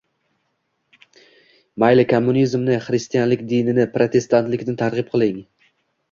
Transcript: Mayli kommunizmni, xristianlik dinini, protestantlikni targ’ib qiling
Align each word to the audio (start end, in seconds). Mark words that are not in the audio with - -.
Mayli 1.83 2.05
kommunizmni, 2.13 2.77
xristianlik 2.85 3.43
dinini, 3.51 3.85
protestantlikni 3.99 4.75
targ’ib 4.81 5.13
qiling 5.13 5.37